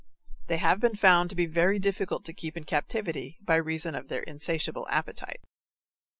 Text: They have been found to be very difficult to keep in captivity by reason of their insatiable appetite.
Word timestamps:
They 0.47 0.57
have 0.57 0.79
been 0.79 0.95
found 0.95 1.29
to 1.29 1.35
be 1.35 1.45
very 1.45 1.77
difficult 1.77 2.25
to 2.25 2.33
keep 2.33 2.57
in 2.57 2.63
captivity 2.63 3.37
by 3.39 3.57
reason 3.57 3.93
of 3.93 4.07
their 4.07 4.23
insatiable 4.23 4.87
appetite. 4.89 5.41